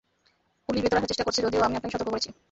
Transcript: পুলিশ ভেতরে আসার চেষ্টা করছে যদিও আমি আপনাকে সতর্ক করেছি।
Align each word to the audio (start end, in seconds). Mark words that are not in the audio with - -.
পুলিশ 0.69 0.81
ভেতরে 0.83 0.99
আসার 0.99 1.11
চেষ্টা 1.11 1.25
করছে 1.25 1.43
যদিও 1.45 1.61
আমি 1.61 1.75
আপনাকে 1.75 1.93
সতর্ক 1.95 2.11
করেছি। 2.11 2.29